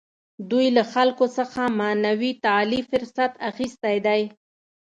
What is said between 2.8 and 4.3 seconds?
فرصت اخیستی دی.